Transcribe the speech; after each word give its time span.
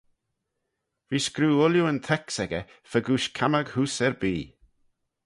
V'eh 1.07 1.23
screeu 1.25 1.55
ooilley'n 1.57 1.99
teks 2.07 2.35
echey 2.43 2.65
fegooish 2.89 3.29
cammag 3.37 3.67
heose 3.73 3.99
erbee. 4.07 4.45